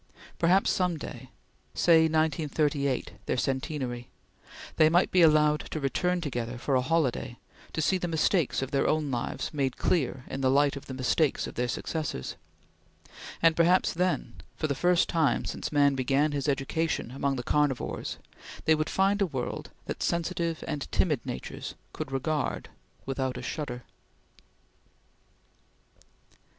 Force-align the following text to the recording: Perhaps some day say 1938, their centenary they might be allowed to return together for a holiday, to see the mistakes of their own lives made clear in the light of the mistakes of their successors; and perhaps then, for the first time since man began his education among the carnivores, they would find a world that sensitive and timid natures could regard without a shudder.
Perhaps 0.39 0.71
some 0.71 0.97
day 0.97 1.29
say 1.75 2.05
1938, 2.05 3.11
their 3.27 3.37
centenary 3.37 4.09
they 4.77 4.89
might 4.89 5.11
be 5.11 5.21
allowed 5.21 5.59
to 5.69 5.79
return 5.79 6.19
together 6.19 6.57
for 6.57 6.73
a 6.73 6.81
holiday, 6.81 7.37
to 7.71 7.83
see 7.83 7.99
the 7.99 8.07
mistakes 8.07 8.63
of 8.63 8.71
their 8.71 8.87
own 8.87 9.11
lives 9.11 9.53
made 9.53 9.77
clear 9.77 10.23
in 10.27 10.41
the 10.41 10.49
light 10.49 10.75
of 10.75 10.87
the 10.87 10.95
mistakes 10.95 11.45
of 11.45 11.53
their 11.53 11.67
successors; 11.67 12.35
and 13.43 13.55
perhaps 13.55 13.93
then, 13.93 14.33
for 14.57 14.65
the 14.65 14.73
first 14.73 15.07
time 15.07 15.45
since 15.45 15.71
man 15.71 15.93
began 15.93 16.31
his 16.31 16.47
education 16.49 17.11
among 17.11 17.35
the 17.35 17.43
carnivores, 17.43 18.17
they 18.65 18.73
would 18.73 18.89
find 18.89 19.21
a 19.21 19.27
world 19.27 19.69
that 19.85 20.01
sensitive 20.01 20.63
and 20.67 20.91
timid 20.91 21.23
natures 21.23 21.75
could 21.93 22.11
regard 22.11 22.69
without 23.05 23.37
a 23.37 23.43
shudder. 23.43 23.83